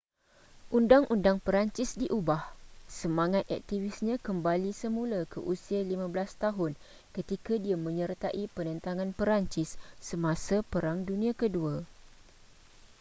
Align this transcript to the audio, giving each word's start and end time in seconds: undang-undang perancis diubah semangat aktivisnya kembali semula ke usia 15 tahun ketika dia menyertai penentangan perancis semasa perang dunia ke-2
undang-undang 0.77 1.37
perancis 1.45 1.91
diubah 2.01 2.41
semangat 2.99 3.45
aktivisnya 3.57 4.15
kembali 4.27 4.71
semula 4.81 5.19
ke 5.33 5.37
usia 5.53 5.79
15 5.91 6.09
tahun 6.43 6.71
ketika 7.15 7.53
dia 7.65 7.77
menyertai 7.87 8.43
penentangan 8.55 9.09
perancis 9.19 9.69
semasa 10.09 10.55
perang 10.71 10.99
dunia 11.09 11.33
ke-2 11.39 11.63